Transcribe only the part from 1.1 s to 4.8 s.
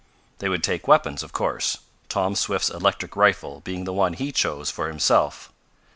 of course, Tom Swift's electric rifle being the one he choose